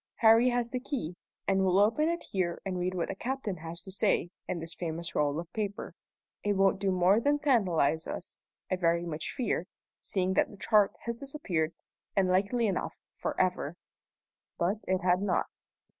[0.15, 1.15] Harry has the key,
[1.47, 4.73] and we'll open it here and read what the captain has to say in this
[4.73, 5.93] famous roll of paper.
[6.43, 8.35] It won't do more than tantalize us,
[8.71, 9.67] I very much fear,
[9.99, 11.73] seeing that the chart has disappeared,
[12.15, 13.75] and likely enough for ever."
[14.57, 15.45] But it had not.